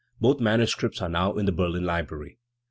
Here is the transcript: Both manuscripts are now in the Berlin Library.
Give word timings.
Both 0.19 0.39
manuscripts 0.39 0.99
are 1.03 1.09
now 1.09 1.33
in 1.35 1.45
the 1.45 1.51
Berlin 1.51 1.85
Library. 1.85 2.39